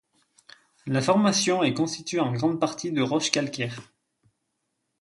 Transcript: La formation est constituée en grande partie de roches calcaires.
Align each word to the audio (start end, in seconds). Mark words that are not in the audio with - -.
La 0.87 0.99
formation 0.99 1.61
est 1.61 1.75
constituée 1.75 2.19
en 2.21 2.31
grande 2.33 2.59
partie 2.59 2.91
de 2.91 3.03
roches 3.03 3.29
calcaires. 3.29 3.83